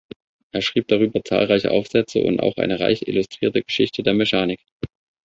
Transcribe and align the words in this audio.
Er 0.51 0.63
schrieb 0.63 0.87
darüber 0.87 1.23
zahlreiche 1.23 1.69
Aufsätze 1.69 2.21
und 2.23 2.39
auch 2.39 2.57
eine 2.57 2.79
reich 2.79 3.07
illustrierte 3.07 3.61
Geschichte 3.61 4.01
der 4.01 4.15
Mechanik. 4.15 4.59